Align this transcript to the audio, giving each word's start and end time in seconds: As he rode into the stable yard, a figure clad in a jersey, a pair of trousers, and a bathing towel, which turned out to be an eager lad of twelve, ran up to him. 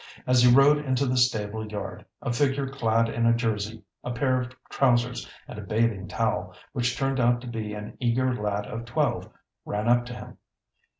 As 0.25 0.41
he 0.41 0.51
rode 0.51 0.79
into 0.83 1.05
the 1.05 1.15
stable 1.15 1.63
yard, 1.71 2.03
a 2.23 2.33
figure 2.33 2.67
clad 2.67 3.07
in 3.07 3.27
a 3.27 3.33
jersey, 3.35 3.83
a 4.03 4.09
pair 4.11 4.41
of 4.41 4.51
trousers, 4.71 5.29
and 5.47 5.59
a 5.59 5.61
bathing 5.61 6.07
towel, 6.07 6.55
which 6.73 6.97
turned 6.97 7.19
out 7.19 7.39
to 7.41 7.47
be 7.47 7.75
an 7.75 7.97
eager 7.99 8.33
lad 8.33 8.65
of 8.65 8.85
twelve, 8.85 9.29
ran 9.63 9.87
up 9.87 10.07
to 10.07 10.15
him. 10.15 10.37